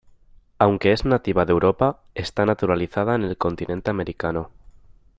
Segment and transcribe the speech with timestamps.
[0.57, 4.49] Aunque es nativa de Europa está naturalizada en el continente americano.